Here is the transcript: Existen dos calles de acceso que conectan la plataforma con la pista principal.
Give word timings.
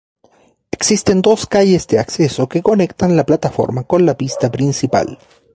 Existen 0.71 1.21
dos 1.21 1.45
calles 1.45 1.85
de 1.85 1.99
acceso 1.99 2.49
que 2.49 2.63
conectan 2.63 3.15
la 3.15 3.23
plataforma 3.23 3.83
con 3.83 4.03
la 4.07 4.17
pista 4.17 4.51
principal. 4.51 5.19